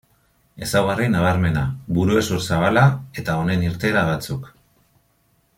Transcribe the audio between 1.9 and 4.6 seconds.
burezur zabala eta honen irteera batzuk.